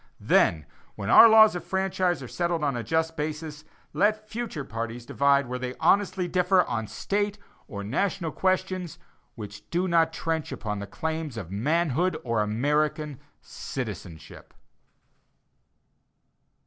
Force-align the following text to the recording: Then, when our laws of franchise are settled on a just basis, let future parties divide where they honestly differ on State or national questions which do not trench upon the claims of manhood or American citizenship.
Then, 0.19 0.65
when 0.95 1.11
our 1.11 1.29
laws 1.29 1.55
of 1.55 1.63
franchise 1.63 2.23
are 2.23 2.27
settled 2.27 2.63
on 2.63 2.75
a 2.75 2.81
just 2.81 3.15
basis, 3.15 3.63
let 3.93 4.27
future 4.27 4.63
parties 4.63 5.05
divide 5.05 5.45
where 5.45 5.59
they 5.59 5.75
honestly 5.79 6.27
differ 6.27 6.63
on 6.63 6.87
State 6.87 7.37
or 7.67 7.83
national 7.83 8.31
questions 8.31 8.97
which 9.35 9.69
do 9.69 9.87
not 9.87 10.11
trench 10.11 10.51
upon 10.51 10.79
the 10.79 10.87
claims 10.87 11.37
of 11.37 11.51
manhood 11.51 12.17
or 12.23 12.41
American 12.41 13.19
citizenship. 13.41 14.55